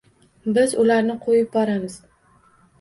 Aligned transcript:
Biz 0.55 0.73
ularni 0.85 1.19
qoʻyib 1.27 1.53
boramiz. 1.59 2.03